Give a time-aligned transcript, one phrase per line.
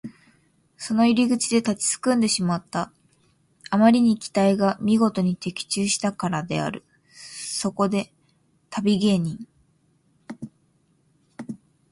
[0.77, 2.91] その入り口で立ちすくんでしまった。
[3.69, 6.83] あまりに期待がみごとに的中したからである。
[7.13, 8.11] そこで
[8.71, 9.47] 旅芸人